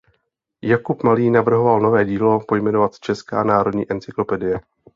[0.61, 4.59] Jakub Malý navrhoval nové dílo pojmenovat "Česká národní encyklopedie".